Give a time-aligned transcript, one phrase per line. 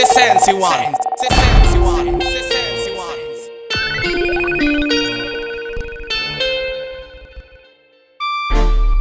[0.00, 0.94] Se sensy one.
[1.18, 2.20] Se sensy one.
[2.24, 3.20] Se sensy one.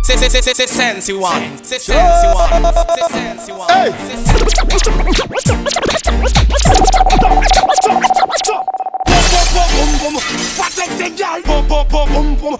[0.04, 1.58] Se se se se se sensy one.
[1.64, 2.74] Se sensy one.
[2.98, 3.68] Se sensy one.
[3.70, 3.94] Hey.
[9.06, 10.24] Boom, boom, boom boom.
[10.58, 11.42] What like the girl?
[11.46, 12.60] Boom, boom, pop boom boom.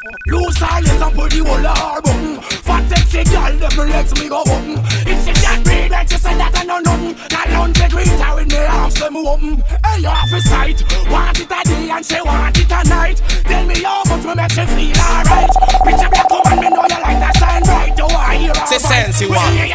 [0.27, 2.41] Loose eyes and put the whole arm.
[2.61, 4.77] Fat sexy girl, them legs me go button.
[5.09, 7.17] If she can't breathe, then she say that I know nothing.
[7.33, 9.63] Now lunge the greet her with me arms them open.
[9.81, 10.83] Hey, you have a sight.
[11.09, 13.17] Want it a day and she want it a night.
[13.49, 15.51] Tell me how much will make you feel alright.
[15.89, 17.97] You come and me know you like that shine bright.
[17.97, 19.09] You want hear all C'est right.
[19.09, 19.57] sensi We one.
[19.57, 19.73] see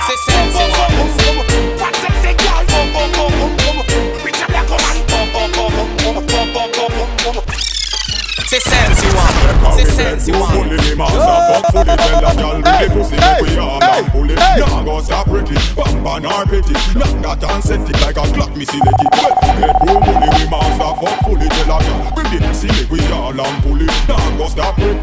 [11.47, 14.83] the fuck fully tell a gal really pussy make we arm and pull it Nah
[14.83, 15.45] go stop bam
[16.03, 19.15] ban or pet it Knock that and set it like a clock me select it
[19.15, 23.41] headroom fully we master fuck fully tell a gal Bring the pussy make we arm
[23.41, 24.99] and pull it Nah go stop bam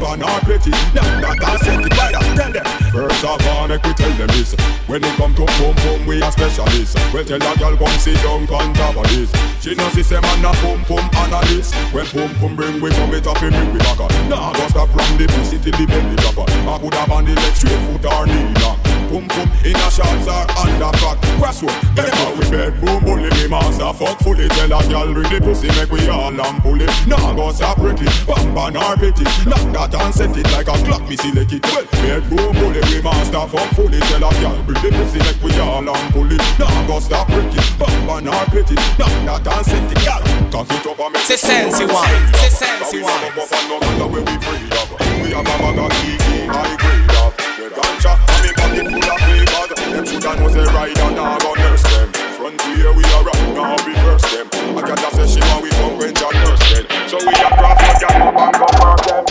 [0.00, 3.46] ban or pet it Knock that and set it like that Tell them First of
[3.52, 4.54] all make we tell them this
[4.88, 8.16] When it come to pum pum we a specialist Well tell a gal come sit
[8.22, 11.74] down on top of this She know see say man a pum pum analyst.
[11.92, 14.66] When pum pum bring we come it up and bring we back up Nah go
[14.68, 17.54] stop from the pussy till the belly drop up I could have on the leg
[17.54, 18.78] straight foot or knee lock
[19.10, 23.02] Pum pum in a shorts or under frock Crossroad Get them out with bed boom
[23.04, 23.92] bully me master.
[23.92, 27.34] Fuck fully Tell a gal bring the pussy make we all and pull it Nah
[27.34, 30.76] go stop break it ban or pet it Knock that and set it like a
[30.86, 31.62] clock me select it.
[31.66, 33.44] Well bed boom bully we master.
[33.50, 36.70] Fuck fully Tell a gal bring the pussy make we all and pull it Nah
[36.86, 40.70] go stop break it ban or pet it Knock that and set it gal Cock
[40.72, 41.92] it up and make it sensi go.
[41.92, 42.08] one.
[42.38, 45.11] C'est sensi We one.
[45.32, 45.72] Have a buff and no matter where we free of.
[45.72, 47.32] We have a bag of kiki, high grade of.
[47.56, 49.70] The ganja, and me pocket full of papers.
[49.92, 52.08] Them shoulda know say rider nah go nurse them.
[52.36, 54.46] Front here we are right now reverse them.
[54.76, 56.84] I got to say she want we come when John nurse them.
[57.08, 59.24] So we a cross the gang up and go mark them.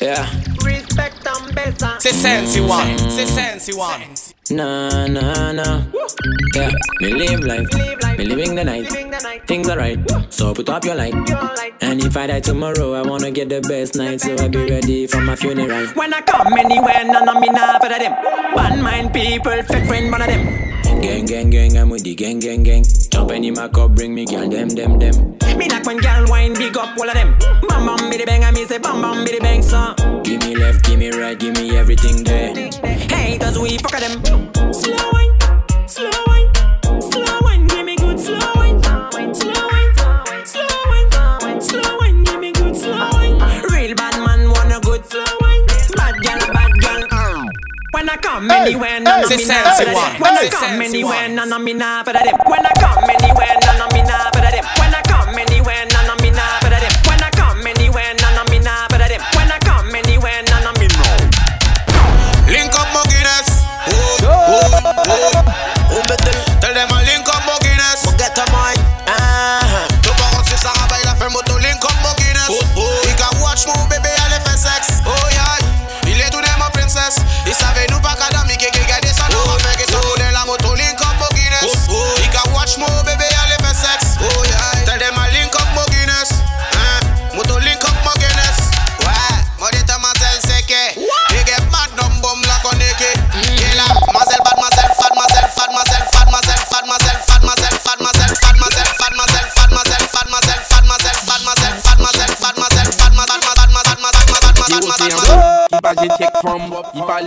[0.00, 0.28] Yeah.
[0.64, 1.96] Respect and better.
[2.00, 2.98] C'est sensy one.
[2.98, 4.19] C'est sensy one.
[4.50, 5.82] Nah, nah, nah.
[6.54, 7.70] Yeah, me live life.
[8.18, 8.90] Me living the night.
[9.46, 9.98] Things are right.
[10.28, 11.14] So put up your light.
[11.80, 15.06] And if I die tomorrow, I wanna get the best night, so I be ready
[15.06, 15.86] for my funeral.
[15.94, 18.12] When I come anywhere, none of me nah for them.
[18.54, 20.42] Bad mind people, fake friend, one of them.
[20.98, 22.84] Gang, gang, gang, I'm with the gang, gang, gang.
[23.10, 25.38] Jump any my cup, bring me girl, them, them, them.
[25.56, 27.36] Me like when girl wine, big up all of them.
[27.68, 29.94] Bam bam biddy bang, and me say bam bam biddy bang, son.
[30.22, 32.54] Give me left, give me right, give me everything there.
[33.08, 34.22] Haters we fuck them.
[34.72, 35.38] Slow wine,
[35.86, 36.29] slow wine,
[48.30, 51.34] come anywhere, none of me nah for sense When I come anywhere, one.
[51.34, 52.26] none of me nah for them.
[52.46, 53.54] When I come anywhere,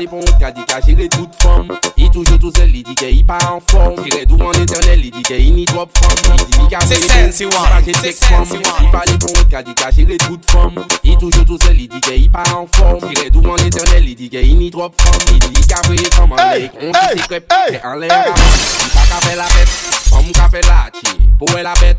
[0.07, 3.09] pale pon ka di ka jire tout fom I toujou tou zel, li di ke
[3.11, 6.37] i pa an fom Jire dou an eternel, li di ke i ni drop fom
[6.37, 9.73] Li di mi ka se sensi wan, se seks fom I pale pon ka di
[9.73, 12.99] ka jire tout fom I toujou tou zel, li di ke i pa an fom
[13.07, 15.81] Jire dou an eternel, li di ke i ni drop fom Li di mi ka
[15.87, 19.23] veye fom an lek, on ki se krep Ke an lek an, li pa ka
[19.27, 19.79] fe la vet
[20.09, 21.97] Fom ka fe la che, pou e la vet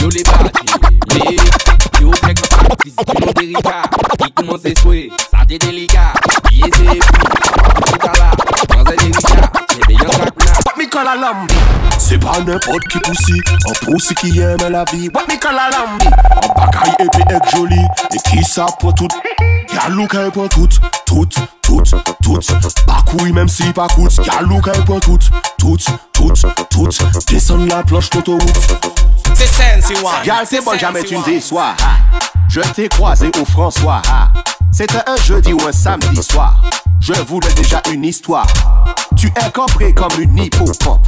[0.00, 0.50] Yo le bache,
[1.12, 1.36] me
[2.00, 2.38] Yo pek,
[2.82, 3.82] disi ki nou derika
[4.24, 6.10] I kouman se swe, sa te delika
[6.50, 7.29] Yeze, pou
[11.20, 11.46] lam
[12.00, 13.36] Se pa nepot ki pousi
[13.68, 15.08] An pousi ki yeme la vi.
[15.14, 15.98] Wap mi kalalam.
[16.00, 19.12] An bagay epi ek joli E ki sa pou tout.
[19.74, 20.80] Yalou ka e pou tout
[21.10, 21.90] Tout, tout,
[22.22, 22.80] tout.
[22.86, 24.22] Bakouy mem si pa kout.
[24.26, 26.34] Yalou ka e pou tout Tout, tout,
[26.70, 27.04] tout.
[27.30, 28.99] Desan la plosh koto wout
[29.34, 30.12] C'est Sensi One.
[30.24, 31.74] Gal c'est bon jamais tu ne déçois
[32.48, 34.02] Je t'ai croisé au François
[34.72, 36.60] C'était un jeudi ou un samedi soir
[37.00, 38.46] Je voulais déjà une histoire
[39.16, 41.06] Tu es cambré comme une hippocampe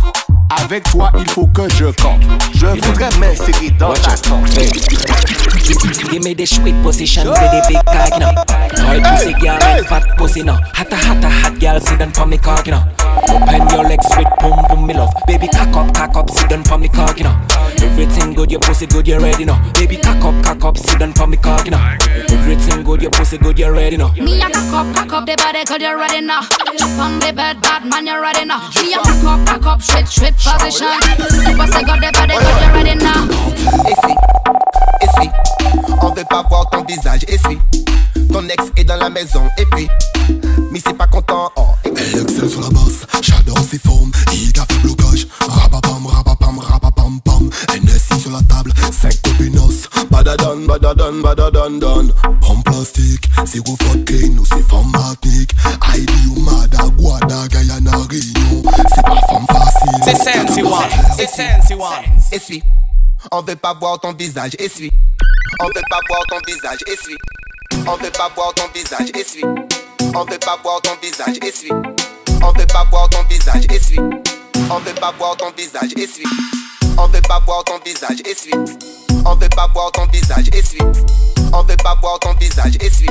[0.60, 2.22] avec toi, il faut que je campe.
[2.54, 4.42] Je voudrais m'insérer dans ta camp.
[6.10, 8.32] Give me the sweet position for the big cock, you know.
[8.76, 10.54] Boy, pussy girl, like fat pussy, no.
[10.74, 12.82] Hotta, hotta, hot girl, sit down for me cock, you know.
[13.28, 15.12] Open your legs, sweet pum pum, me love.
[15.26, 17.36] Baby, cock up, cock up, sit down for me cock, you know.
[17.82, 19.58] Everything good, your pussy good, you ready, no.
[19.74, 21.96] Baby, cock up, cock up, sit down for me cock, you know.
[22.30, 24.12] Everything good, your pussy good, you ready, no.
[24.12, 26.42] Me a cock up, cock up the body, cause you're ready now.
[26.78, 28.70] Jump on the bed, bad man, you're ready now.
[28.76, 30.88] Me a cock up, cock up, straight, straight position.
[31.28, 33.26] Super say got the body, cause you're ready now.
[33.88, 34.16] Essuie,
[35.02, 37.58] essuie, on veut pas voir ton visage, essuie.
[38.32, 39.88] Ton ex est dans la maison, et puis,
[40.70, 41.62] mais c'est pas content, oh.
[41.84, 45.26] Elle excelle sur la basse, j'adore ses formes, il a fait blocage.
[45.40, 47.50] Rapapam, rapapam, rapapam, pam.
[47.84, 49.88] NSI sur la table, 5 copinos.
[50.10, 52.08] Badadon, badadon, badadon, don.
[52.48, 53.76] En plastique, c'est gros
[54.06, 55.52] clean ou c'est forme matnique.
[55.92, 58.62] Heidi ou Mada, Guada, Guyana, Réunion.
[58.94, 59.46] C'est pas femme
[60.16, 62.02] Sensi One.
[62.32, 62.62] Essuie,
[63.30, 64.90] on veut pas voir ton visage, essuie.
[65.60, 67.16] On veut pas voir ton visage, essuie.
[67.86, 69.44] On veut pas voir ton visage, essuie.
[70.14, 71.72] On veut pas voir ton visage, essuie.
[72.42, 73.98] On veut pas voir ton visage, essuie.
[74.70, 76.26] On veut pas voir ton visage, essuie.
[76.98, 78.54] On veut pas voir ton visage, essuie.
[79.24, 80.82] On veut pas voir ton visage, essuie.
[81.52, 83.08] On veut pas voir ton visage, essuie.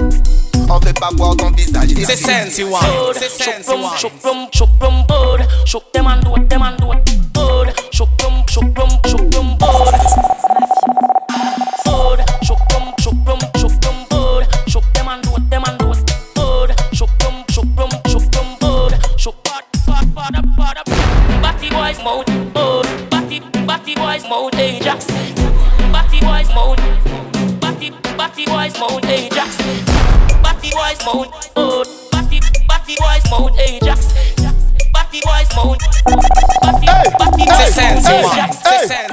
[0.70, 1.90] On veut pas voir ton visage.
[2.06, 2.74] C'est Sensy One.
[3.14, 3.98] C'est Sensi Shook One.
[3.98, 5.42] shook rum, shook rum board.
[5.66, 7.34] Shook them and do it, them and do it.
[7.34, 7.74] Board.
[7.92, 9.11] Shook rum, shook rum, shook rum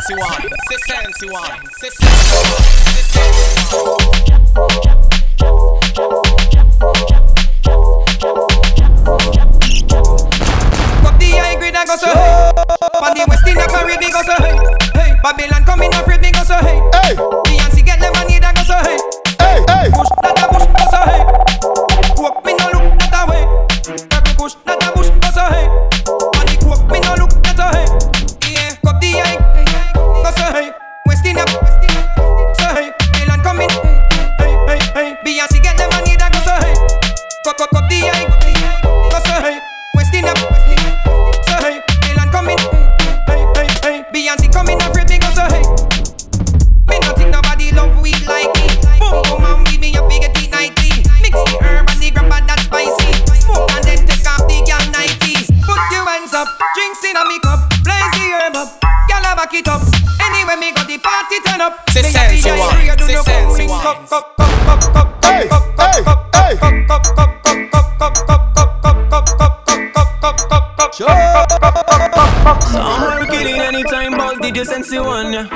[0.09, 0.49] Sensy One.
[0.71, 1.43] C'est Sensy One.
[1.79, 3.29] C'est Sensi
[11.05, 12.53] Up the high grade and go so hey.
[13.03, 14.57] On the west Indian Caribbean go so hey.
[14.95, 15.58] Hey, Babylon
[74.59, 75.47] you sense one, yeah.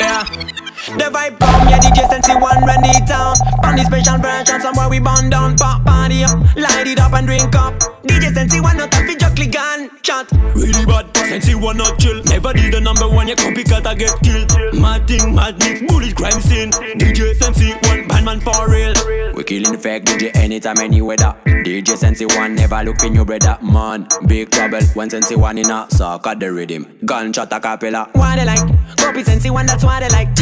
[0.00, 0.50] Yeah.
[0.94, 3.34] The vibe bomb, yeah, DJ Sensy One run the town.
[3.64, 7.26] On the special version, somewhere we burn down, pop party up, light it up and
[7.26, 7.74] drink up.
[8.06, 10.30] DJ Sensy One not happy, juckly gun, chat.
[10.54, 12.22] Really bad, Sensy One not chill.
[12.24, 14.54] Never did the number one, yeah, copycat I get killed.
[14.80, 16.70] Mad thing, mad mix, bullet crime scene.
[16.70, 18.94] DJ Sensy One, bad man for real.
[19.34, 21.34] We killing the fake DJ anytime, any weather.
[21.44, 24.06] DJ Sensy One never look in your brother, man.
[24.28, 26.86] Big trouble when Sensy One in a sock at the rhythm.
[27.04, 28.08] Gunshot a cappella.
[28.12, 28.60] Why they like?
[28.96, 30.34] Copy Sensy One, that's why they like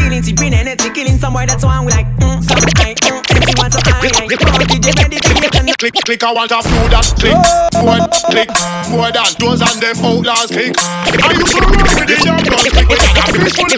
[0.43, 3.59] rapping and it's killing some boy that's why we like mm, some like mm, and
[3.59, 7.39] wants to Click, click, I want a flow that click.
[7.79, 8.03] More,
[8.35, 8.51] click,
[8.91, 10.75] more than those and them outlaws click.
[10.75, 12.91] I with the young guns click.
[12.91, 13.71] A fish full.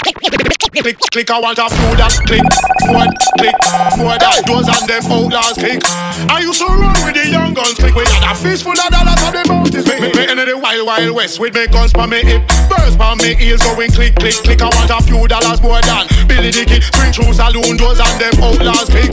[0.81, 2.45] Click, click, I want a flow that click.
[2.88, 3.04] More,
[3.37, 3.57] click,
[4.00, 5.85] more than those and them outlaws click.
[6.33, 7.93] I used to run with the young guns click.
[7.93, 9.85] With a fish full of dollars on the mountains.
[9.85, 12.40] Me, me, me in the wild, wild west with me guns for me hip.
[12.73, 14.61] Birds for me ears going click, click, click.
[14.64, 16.81] I want a few dollars more than Billy Dicky.
[16.81, 19.12] Swing through saloon doors and them outlaws click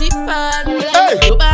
[0.00, 1.47] Hey.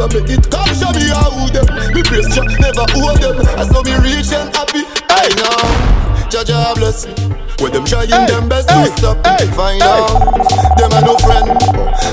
[0.00, 0.50] Never make it.
[0.50, 1.66] Come show me how them.
[1.92, 3.36] Me praise Jah, never owe them.
[3.60, 4.88] I saw me rich and happy.
[5.12, 5.60] I know.
[6.32, 7.12] Jaja bless me.
[7.60, 9.46] Where them trying them best to stop me.
[9.52, 10.24] Find out.
[10.78, 11.48] Them are no friend.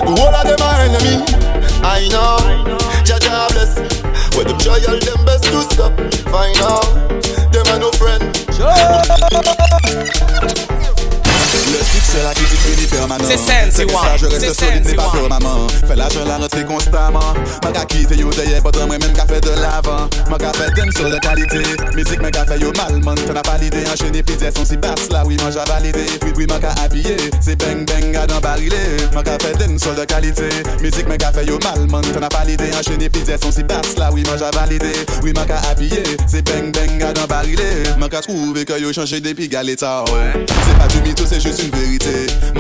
[0.04, 1.24] The whole of them are enemy.
[1.84, 2.38] I know.
[3.08, 3.88] Jaja bless me.
[4.36, 5.94] Where them try all them best to stop.
[6.28, 7.27] Find out.
[13.08, 13.24] maman.
[13.26, 17.34] C'est sensi wan Je reste solide, n'est pas sur maman Fais l'argent, la rentrée constamment.
[17.64, 20.08] M'a qu'à quitte, yo d'ailleurs Pas moi même qu'a fait de l'avant.
[20.30, 21.62] M'a qu'à fait thème sur la qualité
[21.96, 23.84] Musique m'a qu'à fait yo mal Man, t'en as pas l'idée.
[23.92, 26.06] Enchaîner puis dire son si basse là Oui, moi j'ai validé.
[26.22, 28.78] Puis oui, m'a qu'à habillé C'est bang bang à d'en barilé.
[29.14, 30.50] M'a qu'à fait thème sur la qualité
[30.82, 32.70] Musique m'a qu'à fait yo mal Man, t'en as pas l'idée.
[32.78, 34.92] Enchaîner puis dire son si basse là Oui, moi j'ai validé.
[35.24, 37.64] Oui, m'a qu'à habillé C'est bang bang à d'en barilé.
[37.98, 40.46] M'a qu'à trouvé que yo changé depuis galeta ouais.
[40.66, 42.28] C'est pas du mytho, c'est juste une vérité.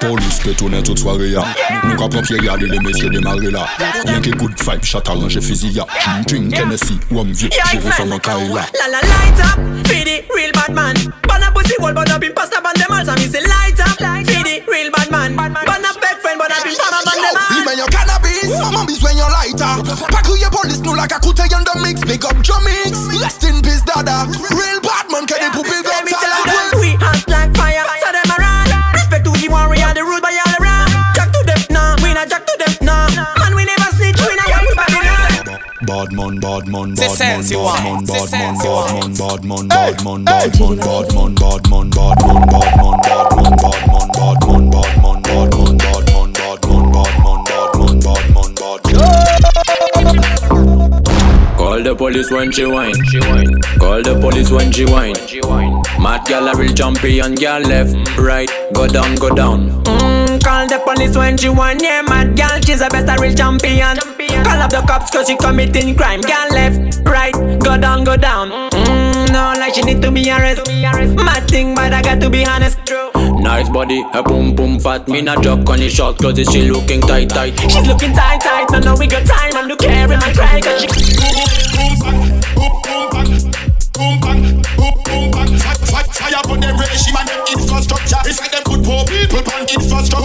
[0.00, 1.44] Polis pe tounen tout sware ya
[1.84, 3.66] Nou ka papye ya de le mesye demare la
[4.04, 5.86] Yen ke good vibe, chata ranje fizi ya
[6.26, 10.16] Jing Tennessee, wam vye, jivou fè man kare la La la light up, fi di
[10.34, 10.96] real bad man.
[11.26, 13.80] Ban a pussy wall, ban a bin pasta ban dem al Sa mi se light
[13.80, 15.36] up, fi di real bad man.
[15.36, 18.52] Ban a back friend, ban a bin pasta ban dem al Li men yon cannabis,
[18.72, 19.96] man bis wen yon lighter.
[20.12, 23.44] Pa kriye polis nou la ka koute yon de mix Make up your mix, rest
[23.44, 24.26] in peace dada.
[24.50, 27.35] Real bad man, ke di pou bil gon tala We hot
[36.06, 37.82] Bad man, bad man, C'est bad man, Sensi bad One.
[37.82, 38.94] man, C'est bad man, Sensi bad One.
[38.94, 43.00] man, bad man, bad man, bad man, bad man, bad man, bad man, bad man,
[43.02, 47.10] bad man, bad man, bad man, bad man, bad man, bad man, bad man, bad
[47.18, 49.16] man, bad man, bad man, bad man.
[51.56, 52.94] Call the police when she whine.
[53.80, 55.14] Call the police when she whine.
[56.00, 59.70] Mad gal a real champion, gal left, right, go down, go down.
[59.84, 63.34] Mm, call the police when she want, yeah, mad girl, she's the best, a real
[63.34, 64.15] champion.
[64.28, 66.20] Call up the cops cause she committing crime.
[66.20, 68.50] Girl left, right, go down, go down.
[68.70, 70.72] Mm, no, like she need to be arrested.
[71.16, 72.78] Mad thing, but I got to be honest.
[73.40, 75.06] Nice body, a boom boom fat.
[75.08, 77.58] Me not joke on the short clothes, she looking tight tight.
[77.60, 79.56] She's looking tight, tight, no, no, we got time.
[79.56, 80.88] And look here in my cry, cause she.
[83.96, 88.36] Boom bang, boom boom bang Fire, fire, fire upon the regime and them infrastructure It's
[88.40, 90.15] like them put poor people on infrastructure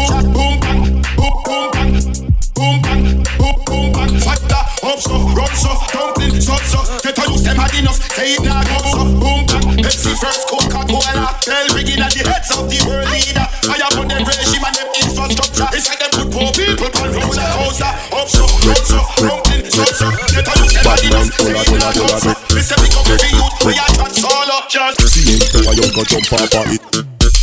[11.82, 14.76] Coca-Cola Tell Riggin at the heads of the world leader Fire upon them regime and
[14.78, 19.00] them infrastructure It's like them put poor people on roller coaster Up so, run so,
[19.18, 22.78] dumpling so so Get a use them hard enough, say it now go so Listen,
[22.82, 26.04] we come every youth, we are trans solo Just See it, tell a young go
[26.06, 26.84] jump off of it.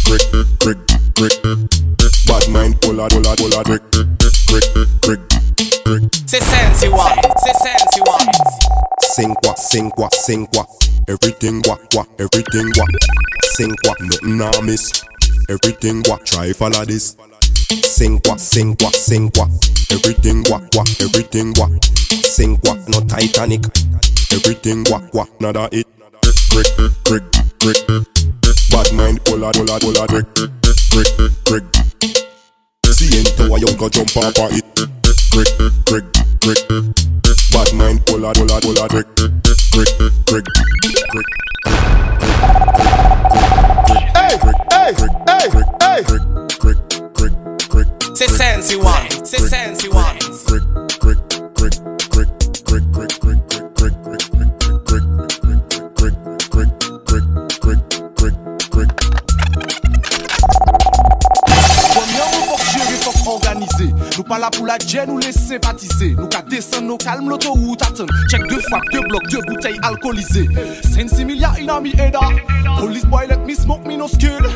[0.06, 0.24] Brick,
[0.62, 0.80] brick,
[1.18, 1.34] brick.
[2.26, 4.06] Bad mind, pull a, pull a, pull a, brick, brick,
[4.48, 4.70] brick,
[5.02, 5.20] brick.
[6.26, 7.20] C'est Sensy One.
[7.44, 8.28] C'est Sensy One.
[9.00, 10.66] Sing quoi, sing quoi, sing quoi.
[11.08, 12.90] Everything what, what, everything what.
[13.56, 15.02] Sing quoi, nothing I miss.
[15.48, 17.16] Everything what try follow this.
[17.80, 19.48] Sing what, sing what, sing what.
[19.90, 21.82] Everything what, what, everything what.
[22.28, 23.64] Sing what, no Titanic.
[24.32, 25.86] Everything what, what, nada it.
[26.50, 27.24] Brick, brick,
[27.58, 27.86] brick.
[28.68, 31.08] Bad mind, hola, hola, hola, brick, brick,
[31.46, 31.64] brick.
[32.84, 34.64] See into a young go jump of it.
[35.32, 35.48] Brick,
[35.86, 36.04] brick,
[36.44, 36.68] brick.
[37.50, 40.77] Bad mind, hola, hola, hola, brick, brick, brick, brick.
[41.10, 41.24] Hey,
[44.70, 44.92] hey,
[45.26, 45.48] hey,
[45.80, 46.04] hey.
[48.14, 49.97] C'est sensi wine, c'est sensi wine.
[64.28, 66.14] pas là pour la djenne ou les sympathiser.
[66.16, 68.06] Nous qu'à descendre calmes, l'autoroute attend.
[68.30, 70.48] Check deux fois, deux blocs, deux bouteilles alcoolisées.
[70.94, 72.20] 5 6 milliards, une amie aida.
[72.78, 74.48] Police boy, let me smoke minuscule.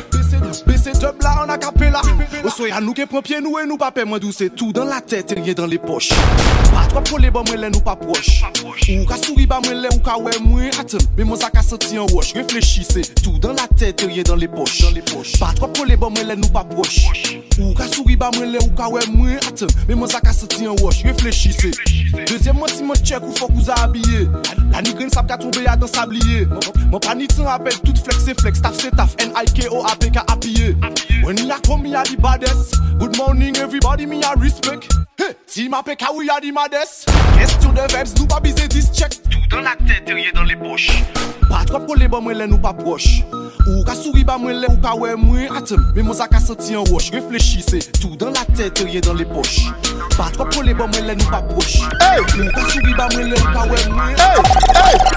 [0.67, 2.01] BC dub là, on a capé là.
[2.43, 4.35] Au soya, nous qui pompier, nous et nous pas moins douce.
[4.37, 6.09] C'est tout dans la tête, rien dans les poches.
[6.09, 8.43] Pas trop pour les bons, nous pas proches.
[8.89, 10.97] Ou qu'à souris, bah, mais les ou qu'à ouais, moi attend.
[11.17, 12.33] Mais mon sac a senti en wash.
[12.33, 14.83] Réfléchissez, tout dans la tête, rien dans les poches.
[15.39, 17.39] Pas trop pour les bons, nous pas proches.
[17.59, 19.29] Ou qu'à souris, bah, mais les ou qu'à ouais, moi.
[19.87, 21.03] Mais moi, ça qu'à sortir en wash.
[21.03, 21.71] Réfléchissez.
[22.27, 24.29] Deuxièmement, si mon check ou faut que vous habillez.
[24.71, 26.47] La nigrine, ça qu'à tomber à dans sablier.
[26.91, 28.61] Mon ça rappelle tout flex et flex.
[28.61, 29.15] Taf, c'est taf.
[29.19, 29.83] N-I-K-O,
[31.23, 32.75] When me a come, me a the baddest.
[32.99, 34.93] Good morning, everybody, me a respect.
[35.17, 37.07] Hey, team a peka, we a the maddest.
[37.37, 39.21] Question de vibes, nou pa bize dis check.
[39.29, 40.91] Tout dans la tête, rien dans les poches.
[41.49, 43.23] Pas trop coller, bon, moi, nous pas proche.
[43.65, 46.41] Ou ka souri ba mwen lè ou ka wè mwen atem Mè mò sa ka
[46.43, 49.71] senti an wosh Reflechi se tout dan la tèt rien dan le poch
[50.17, 53.39] Pa trop kole ba mwen lè nou pa poch Ou ka souri ba mwen lè
[53.39, 54.45] ou ka wè mwen atem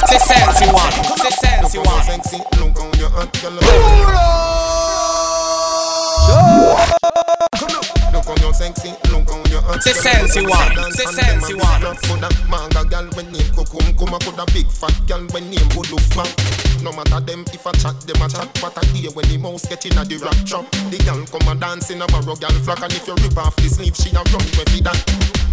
[0.07, 0.91] Se sensi wan
[1.25, 1.99] Se sensi wan
[3.35, 4.86] Pull up
[6.29, 7.76] Oh
[8.57, 9.83] sexy, look on your hot.
[9.83, 11.97] C'est sensi wine, c'est sensi wine.
[12.09, 16.25] Coulda manga gal when name Kokum Kuma coulda big fat gal when name Bulufa.
[16.83, 19.67] No matter them if I chat them a chat, but I hear when the mouse
[19.67, 20.65] get in a the rap trap.
[20.91, 23.57] The gal come a dance in a barrow gal flock, and if you rip off
[23.57, 24.97] the sleeve, she a run with it that.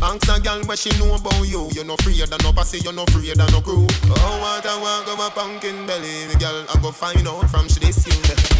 [0.01, 1.69] Ask a gal what she know about you.
[1.75, 3.88] You no afraid of no pussy, you no afraid of no crew.
[3.88, 7.67] Oh, what I want go a pumpkin belly, the gal I go find out from
[7.67, 8.15] she this you.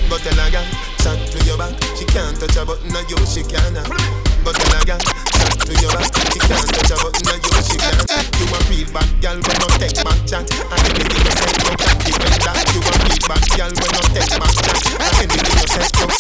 [0.10, 0.68] Go tell a gal,
[1.00, 4.33] chat to your back, she can't touch a button, and you she can.
[4.44, 7.64] Go tell a gal, chat to your back, she can't touch a button, and you
[7.64, 7.96] she can.
[8.36, 11.72] You a real bad gal when no take back chat, and anything you say no
[11.80, 12.60] can defend that.
[12.76, 16.12] You a real bad gal when no take back chat, and anything you say no.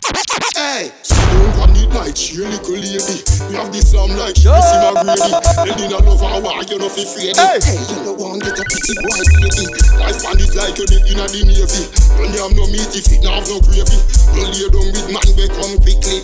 [0.56, 3.28] Hey, so don't want it like she a little lady.
[3.52, 5.32] You have this slam like she see my grady.
[5.68, 7.60] And in a love her why you no fi afraid hey.
[7.60, 9.66] hey, you no want get a pretty boy baby.
[10.00, 11.84] Life and it like you did in a the navy.
[12.16, 14.00] When you have no meat if it now have no gravy.
[14.32, 16.24] You lay down with man we come quickly.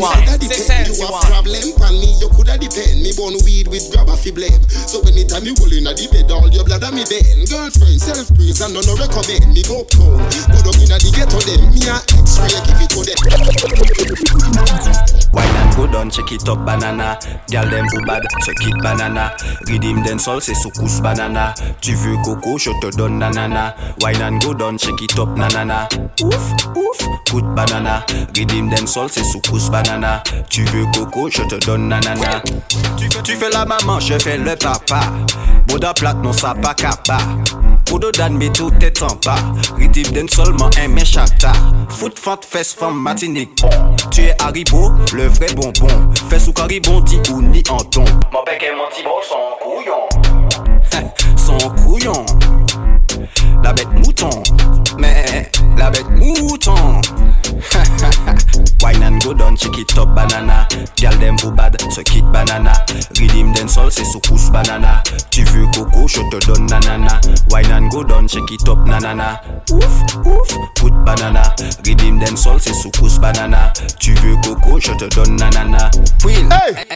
[0.00, 0.86] The sensi type, wine, coulda c'est depend.
[0.86, 3.02] sensi You have problem pan me, you coulda depend.
[3.02, 4.62] Me born weed with grab a fi blame.
[4.86, 7.48] So anytime you roll inna the bed, all your blood a me bend.
[7.48, 9.52] Girlfriend, self praise and no no recommend.
[9.52, 11.68] Me go pound, good up inna the ghetto them.
[11.74, 13.18] Me a X-ray give it to them.
[15.32, 17.18] Wine and go down, check it up banana.
[17.48, 19.32] Gal dem vous bad, check it banana.
[19.68, 21.54] Redeem den sol, c'est soukous banana.
[21.80, 23.74] Tu veux coco, je te donne nanana.
[24.02, 25.88] Wine and go down, check it up nanana.
[26.24, 26.98] Ouf, ouf,
[27.30, 28.04] good banana.
[28.36, 29.89] Redeem den sol, c'est soukous banana.
[30.48, 32.42] Tu veux coco, je te donne nanana.
[32.96, 35.00] Tu fais, tu fais la maman, je fais le papa.
[35.66, 37.18] Boda plate, non, ça pas capa.
[37.90, 39.34] Podo dan meto tèt an ba
[39.76, 41.50] Ridib den solman en men chata.
[41.88, 43.04] Fout fante fes fam
[44.12, 46.12] Tu es haribo, le vrai bonbon.
[46.28, 50.06] Fes ou karibon di ou ni an ton Man peke man ti bol son kouyon
[51.36, 52.24] Son kouyon
[53.64, 54.30] La bête mouton.
[54.98, 57.00] Mais la bête mouton.
[57.72, 58.49] Ha ha ha
[58.82, 60.66] Wine and go down, check it up banana.
[60.96, 62.72] Gal dem vous bad, ce kit banana.
[63.18, 65.02] Redeem den sol, c'est soukous banana.
[65.30, 67.20] Tu veux coco, je te donne nanana.
[67.50, 69.40] Wine and go down, check it up nanana.
[69.70, 70.48] Ouf, ouf,
[70.80, 71.42] good banana.
[71.86, 73.72] Redeem den sol, c'est soukous banana.
[73.98, 75.90] Tu veux coco, je te donne nanana.
[76.24, 76.48] Will,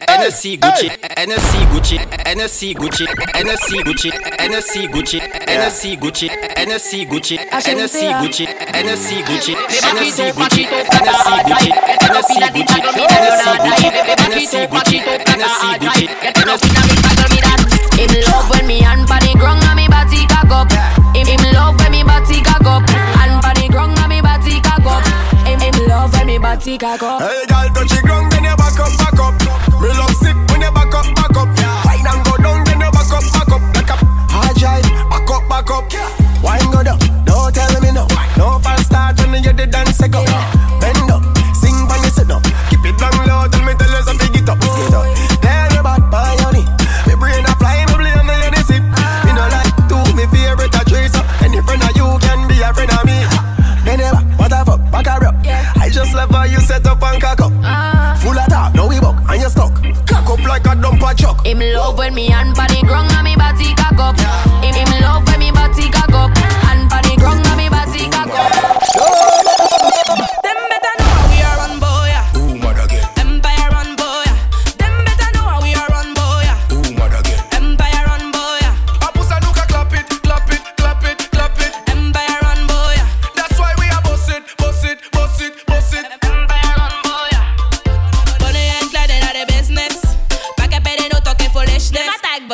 [0.09, 8.17] NSC Gucci, NSC Gucci, NSC Gucci, NSC Gucci, NSC Gucci, NSC Gucci, NSC Gucci, NSC
[8.21, 11.54] Gucci, NSC Gucci, NSC Gucci, NSC Gucci,
[17.95, 20.69] Him love when me hand pan the ground and me body cock up.
[21.15, 22.83] Him, him love when me body cock up.
[22.91, 25.07] Hand pan the ground and me body cock up.
[25.47, 27.23] Him, him love when me body cock up.
[27.23, 29.35] Hey, girl, touch the ground, then you back up, back up.
[29.81, 30.34] Me love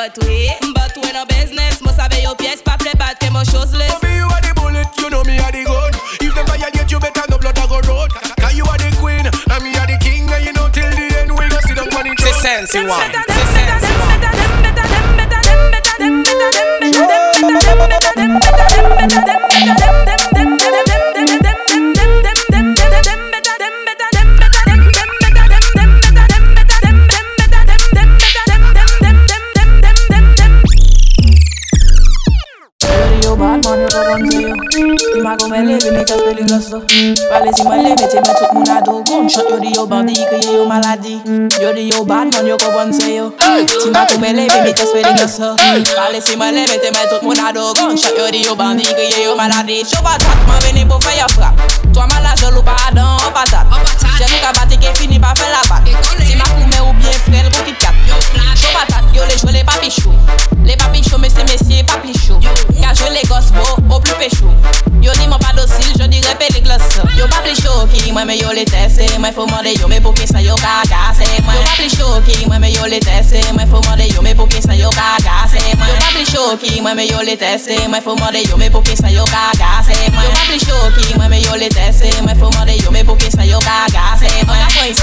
[0.00, 1.82] but we, but we no business.
[1.82, 3.92] Mo sabe yo pièce, pas play bad, que mo shoeless.
[4.00, 5.92] For me, you are the bullet, you know me are the gun.
[6.24, 8.10] If them violate, you better no blood a go road.
[8.40, 11.06] Cause you are the queen, and me are the king, and you know till the
[11.20, 12.32] end we go sit down on the throne.
[12.32, 12.88] sense you
[42.00, 43.30] yo bad man yo kopon se yo.
[43.66, 45.56] Ti mba tou me leve mi te spede gyo so
[45.96, 49.24] Pale si mwen leve te mwen tout moun ado Gonshot yo di yo bandi kriye
[49.24, 49.84] yo malade.
[49.84, 51.60] Choba drak man veni pou fè yo frap.
[51.92, 53.68] Twa man la jol ou pa adan ou patat
[54.16, 56.96] Jel ou ka bati ke fini pa fè la bat Ti mba kou me ou
[57.02, 57.94] bien frel pou ki kat.
[58.56, 60.14] Choba tat yo le jwe le papi chou
[60.64, 62.40] Le papi chou me se mesye papi chou
[62.80, 64.48] Ka jwe le gos bo ou plu pe chou
[66.40, 68.64] docile, je dirais pas les glaces Yo pas plus chaud qui moi mais yo les
[68.64, 71.54] tester Moi faut demander yo mais pour qui ça yo cagasse Moi.
[71.54, 74.34] Yo pas plus chaud qui moi mais yo les tester Moi faut demander yo mais
[74.34, 75.86] pour qui ça yo cagasse Moi.
[75.88, 78.70] Yo pas plus chaud qui moi mais yo les tester Moi faut demander yo mais
[78.70, 80.22] pour qui ça yo cagasse Moi.
[80.24, 83.04] Yo pas plus chaud qui moi mais yo les tester Moi faut demander yo mais
[83.04, 84.56] pour qui ça yo cagasse Moi.
[84.56, 85.02] Y'a point ici,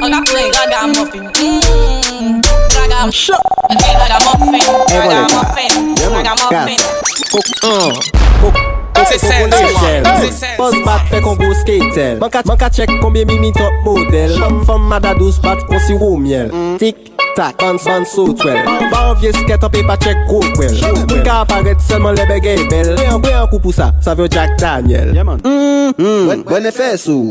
[0.00, 2.40] on a plein ragamuffin Mmm,
[2.80, 3.34] ragamuffin
[3.68, 5.68] Ragamuffin, ragamuffin,
[6.14, 6.76] ragamuffin
[7.16, 8.87] C'est celle, c'est celle.
[10.58, 14.34] Boz bat fè kon go skater Man ka chek konbyen mi mi top model
[14.66, 16.96] Fèm mada 12 bat kon si rou miel Tik
[17.36, 18.58] tak, bans bans so twel
[18.90, 22.40] Ba an vie sket an pe pa chek go kwel Mwen ka aparet selman lebe
[22.42, 25.14] gey bel Mwen an kou pou sa, sa vyo Jack Daniel.
[25.14, 27.30] Mwen e fè sou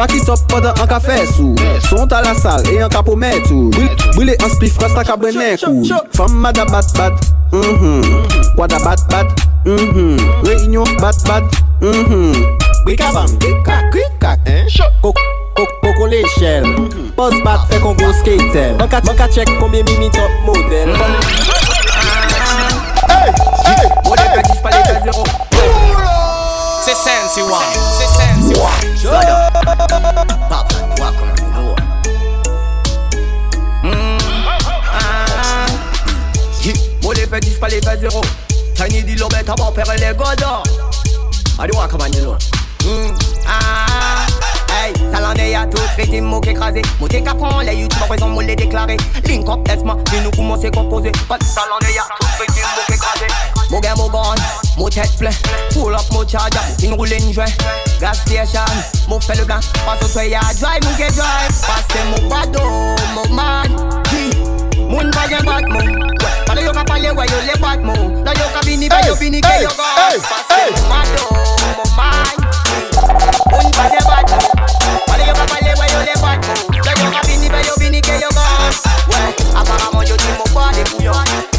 [0.00, 1.52] Paki top poda an ka fè sou
[1.90, 3.68] Son ta la sal e an ka pou mè tou
[4.16, 5.84] Bwile an spif rasta ka bwene kou
[6.16, 7.32] Fèm mada bat bat.
[7.52, 8.54] Mm-hmm.
[8.56, 9.51] Kwa da bat bat.
[9.64, 10.16] Mhm.
[10.44, 11.42] Réunion bat bat.
[11.80, 12.32] Mhm.
[12.84, 14.40] Bricabam, cric-crac, cric-crac.
[14.46, 14.66] Hein?
[15.00, 15.20] Coco,
[15.82, 16.64] coco l'échelle.
[17.16, 18.74] Pose bat fait qu'on go skater.
[18.78, 20.96] Man ka, man ka check combien mimi top model.
[26.84, 27.58] C'est sense you want.
[27.98, 28.82] C'est sense you want.
[37.02, 38.51] Moi les fait 10 pas les fait 0 Tiny dit
[38.88, 40.62] l'eau bête à mon père et les godas
[41.58, 42.36] Allez voir comment you know.
[42.84, 43.14] Mm,
[43.46, 44.26] ah,
[44.74, 46.82] Hey, salande y'a tout crédit, mot écrasé.
[46.98, 51.12] Mot capron, les youtubeurs raison, mot les déclaré Link up, laisse-moi, puis nous commencer composer
[51.28, 53.26] Pas de salande y'a tout crédit, mot écrasé.
[53.70, 54.34] Mon gars, mon gun,
[54.76, 55.30] mon tête plein.
[55.72, 57.44] Pull up, mon charger, une roule une joint.
[58.00, 58.60] Gas station,
[59.08, 62.60] mon fait le blanc Passe au soir, y'a drive, mon get drive Passe mon pado,
[63.14, 64.02] mon man
[64.92, 65.88] Moun pa gen bat moun
[66.44, 69.14] Pale yo ka pale we yo le bat moun La yo ka bini be yo
[69.16, 69.88] bini ke yo go
[70.28, 71.24] Pase moun mado,
[71.76, 72.36] moun man
[73.48, 74.44] Moun pa gen bat moun
[75.08, 77.74] Pale yo ka pale we yo le bat moun La yo ka bini be yo
[77.80, 78.44] bini ke yo go
[79.08, 81.51] Ouais, apparemment yo di mon pas des couillons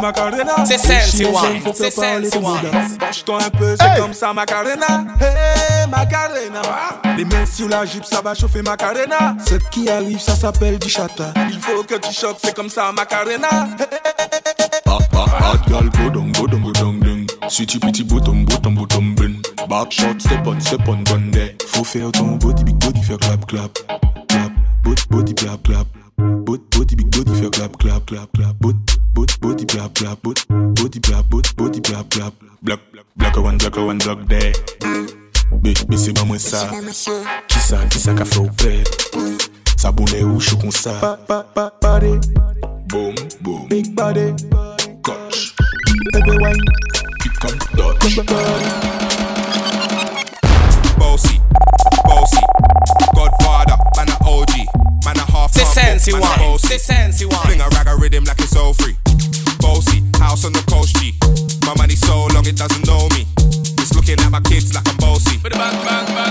[0.00, 2.58] parler celle, c'est ton one.
[2.58, 2.96] audace.
[2.98, 5.04] Penche-toi un peu, c'est comme ça Macarena.
[5.20, 6.62] Hey Macarena.
[7.16, 9.36] Les mains sur la jupe, ça va chauffer Macarena.
[9.46, 11.32] Ce qui arrive, ça s'appelle du chata.
[11.50, 13.68] Il faut que tu choques, c'est comme ça Macarena.
[14.86, 17.26] Ah, ah, hot girl, go down, go down, go down, down.
[17.48, 19.42] Sweetie, pretty, bottom, bottom, bottom, bun.
[19.68, 21.30] Back shot, step on, step on, gun.
[21.66, 23.78] Faut faire ton body, big body, faire clap, clap.
[24.28, 25.86] Clap, body, body, clap, clap.
[26.18, 28.54] Body, body, big body, faire clap, clap, clap, clap.
[28.60, 28.78] Body,
[29.20, 32.80] boot, booty blap blap boot, booty blap boot, booty blap blap block
[33.16, 34.52] block one block one block there.
[35.62, 36.70] Be be c'est pas moi ça.
[37.48, 38.24] Qui ça qui ça qu'a
[40.24, 40.70] ou chou comme.
[41.00, 42.18] Pa pa pa party.
[42.86, 43.68] Boom boom.
[43.68, 44.32] Big body.
[45.02, 45.54] Coach.
[46.12, 46.64] Baby wine.
[47.20, 48.16] Kick come dodge.
[50.98, 51.40] Bossy,
[52.04, 52.40] bossy.
[53.14, 54.52] Godfather, man a OG,
[55.04, 55.52] man a half.
[55.52, 56.60] Say sense you want.
[56.60, 57.42] Say sense you want.
[57.44, 58.96] Fling a rag a rhythm like it's all free.
[60.30, 61.10] House on the coast G.
[61.66, 63.26] My money so long it doesn't know me.
[63.82, 65.36] It's looking at my kids like I'm bossy.
[65.42, 66.29] Bang, bang, bang,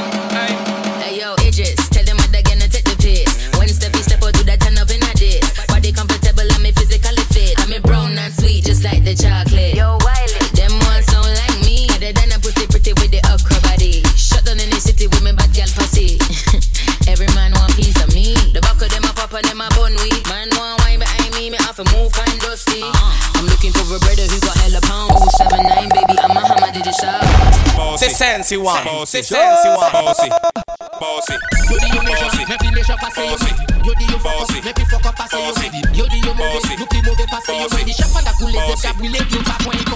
[28.60, 28.84] one.
[28.84, 29.92] Bossy, fancy one.
[29.92, 30.30] Bossy,
[31.00, 31.36] bossy.
[31.70, 33.52] You do your measure, make me measure pass you ready.
[33.84, 35.80] You do your focus, make me fuck up pass you ready.
[35.96, 37.94] You do your move, look me move pass you ready.
[37.94, 39.89] Chef and the cool is the chef, we let you back when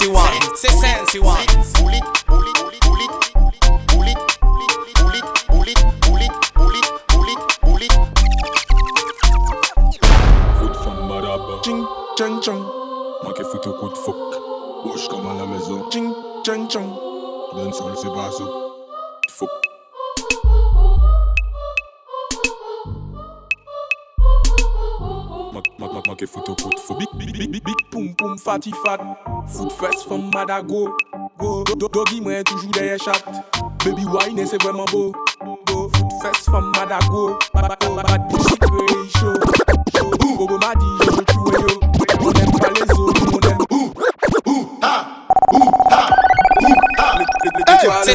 [0.00, 0.56] fancy one.
[0.56, 1.46] Say fancy one.
[1.74, 2.29] Fool it,
[28.50, 29.00] fati fat.
[29.46, 30.92] Foot fest from Madago
[31.38, 33.22] Go, doggy mwen toujou deye chat.
[33.84, 35.12] Baby wine se vweman bo
[35.88, 39.34] foot fest from Madago Bako, bad music wey show
[39.94, 41.70] Show, gogo madi, jojo chwe yo.
[42.20, 43.86] Moun em palezo, moun em Ou,
[44.46, 44.94] ou, ha,
[45.52, 46.00] ou, ha,
[46.62, 46.74] ou,
[48.04, 48.14] Se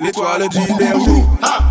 [0.00, 1.67] L'étoile du berger.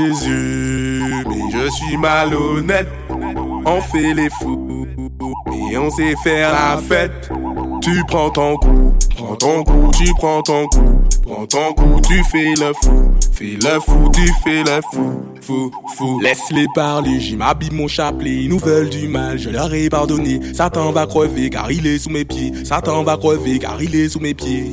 [0.00, 2.88] Jésus, mais je suis malhonnête.
[3.66, 4.86] On fait les fous,
[5.46, 7.30] mais on sait faire la fête.
[7.82, 12.22] Tu prends ton coup, prends ton coup, tu prends ton coup, prends ton coup, tu
[12.24, 16.20] fais le fou, fais le fou, tu fais le fou, fou, fou.
[16.20, 20.40] Laisse-les parler, j'y m'habille mon chapelet, ils nous veulent du mal, je leur ai pardonné.
[20.54, 24.08] Satan va crever car il est sous mes pieds, Satan va crever car il est
[24.08, 24.72] sous mes pieds.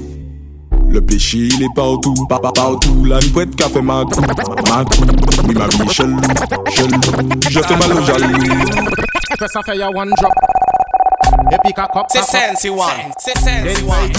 [0.90, 3.06] Le péché il est partout, pas pas partout.
[3.06, 5.04] La nouette qu'a fait ma coup, ma coup.
[5.48, 6.18] Oui ma vie chelou,
[6.72, 7.00] chelou.
[7.50, 8.38] Je fais mal aux jaloux.
[9.38, 10.34] Press a fire one drop.
[11.52, 12.06] Epic a cup.
[12.10, 14.12] C'est sensy one, c'est sensy one.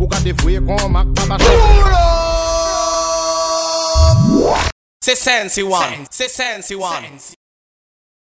[0.00, 1.36] Ou gade fouye kon mak papa
[5.00, 7.39] C'est sensy one, c'est sensy one.